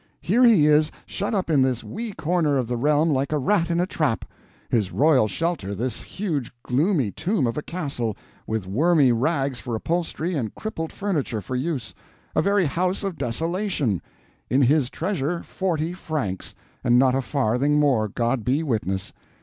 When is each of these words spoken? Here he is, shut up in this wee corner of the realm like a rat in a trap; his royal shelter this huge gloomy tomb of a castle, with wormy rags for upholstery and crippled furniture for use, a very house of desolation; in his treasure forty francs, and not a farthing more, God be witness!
Here 0.21 0.43
he 0.43 0.65
is, 0.65 0.91
shut 1.05 1.35
up 1.35 1.47
in 1.47 1.61
this 1.61 1.83
wee 1.83 2.11
corner 2.13 2.57
of 2.57 2.65
the 2.65 2.75
realm 2.75 3.11
like 3.11 3.31
a 3.31 3.37
rat 3.37 3.69
in 3.69 3.79
a 3.79 3.85
trap; 3.85 4.25
his 4.67 4.91
royal 4.91 5.27
shelter 5.27 5.75
this 5.75 6.01
huge 6.01 6.51
gloomy 6.63 7.11
tomb 7.11 7.45
of 7.45 7.55
a 7.55 7.61
castle, 7.61 8.17
with 8.47 8.65
wormy 8.65 9.11
rags 9.11 9.59
for 9.59 9.75
upholstery 9.75 10.33
and 10.33 10.55
crippled 10.55 10.91
furniture 10.91 11.39
for 11.39 11.55
use, 11.55 11.93
a 12.35 12.41
very 12.41 12.65
house 12.65 13.03
of 13.03 13.15
desolation; 13.15 14.01
in 14.49 14.63
his 14.63 14.89
treasure 14.89 15.43
forty 15.43 15.93
francs, 15.93 16.55
and 16.83 16.97
not 16.97 17.13
a 17.13 17.21
farthing 17.21 17.77
more, 17.77 18.07
God 18.07 18.43
be 18.43 18.63
witness! 18.63 19.13